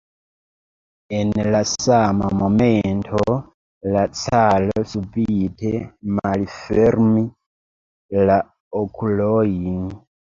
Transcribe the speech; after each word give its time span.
En 1.17 1.33
la 1.55 1.59
sama 1.71 2.29
momento 2.37 3.35
la 3.97 4.05
caro 4.21 4.85
subite 4.93 5.75
malfermis 6.17 8.19
la 8.31 8.39
okulojn. 8.83 9.79